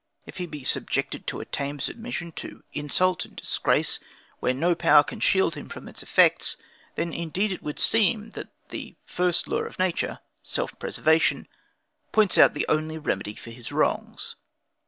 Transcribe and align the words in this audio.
If 0.25 0.37
he 0.37 0.47
be 0.47 0.63
subjected 0.63 1.27
to 1.27 1.41
a 1.41 1.45
tame 1.45 1.79
submission 1.79 2.31
to 2.31 2.63
insult 2.73 3.23
and 3.23 3.35
disgrace, 3.35 3.99
where 4.39 4.51
no 4.51 4.73
power 4.73 5.03
can 5.03 5.19
shield 5.19 5.53
him 5.53 5.69
from 5.69 5.87
its 5.87 6.01
effects, 6.01 6.57
then 6.95 7.13
indeed 7.13 7.51
it 7.51 7.61
would 7.61 7.77
seem, 7.79 8.31
that 8.31 8.47
the 8.69 8.95
first 9.05 9.47
law 9.47 9.59
of 9.59 9.77
nature, 9.77 10.17
self 10.41 10.79
preservation, 10.79 11.47
points 12.11 12.39
out 12.39 12.55
the 12.55 12.65
only 12.67 12.97
remedy 12.97 13.35
for 13.35 13.51
his 13.51 13.71
wrongs. 13.71 14.35